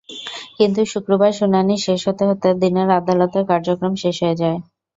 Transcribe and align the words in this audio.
কিন্তু 0.57 0.81
শুক্রবার 0.91 1.31
শুনানি 1.39 1.75
শেষ 1.85 2.01
হতে 2.07 2.23
হতে 2.29 2.47
দিনের 2.61 2.89
আদালতের 2.99 3.43
কার্যক্রম 3.51 3.93
শেষ 4.03 4.15
হয়ে 4.23 4.39
যায়। 4.41 4.57